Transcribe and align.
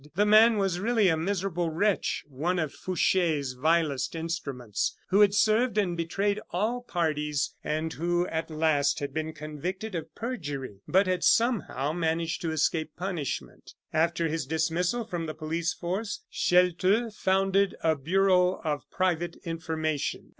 The 0.15 0.25
man 0.25 0.57
was 0.57 0.79
really 0.79 1.09
a 1.09 1.15
miserable 1.15 1.69
wretch, 1.69 2.23
one 2.27 2.57
of 2.57 2.73
Fouche's 2.73 3.53
vilest 3.53 4.15
instruments, 4.15 4.97
who 5.09 5.21
had 5.21 5.35
served 5.35 5.77
and 5.77 5.95
betrayed 5.95 6.39
all 6.49 6.81
parties, 6.81 7.53
and 7.63 7.93
who, 7.93 8.25
at 8.29 8.49
last, 8.49 8.99
had 8.99 9.13
been 9.13 9.31
convicted 9.31 9.93
of 9.93 10.15
perjury, 10.15 10.79
but 10.87 11.05
had 11.05 11.23
somehow 11.23 11.93
managed 11.93 12.41
to 12.41 12.49
escape 12.51 12.95
punishment. 12.97 13.75
After 13.93 14.27
his 14.27 14.47
dismissal 14.47 15.03
from 15.05 15.27
the 15.27 15.35
police 15.35 15.71
force, 15.71 16.23
Chelteux 16.31 17.11
founded 17.11 17.75
a 17.83 17.95
bureau 17.95 18.59
of 18.63 18.89
private 18.89 19.35
information. 19.45 20.29